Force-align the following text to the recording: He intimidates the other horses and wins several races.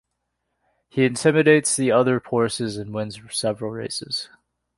He 0.89 1.05
intimidates 1.05 1.75
the 1.75 1.91
other 1.91 2.17
horses 2.17 2.75
and 2.75 2.91
wins 2.91 3.19
several 3.29 3.69
races. 3.69 4.29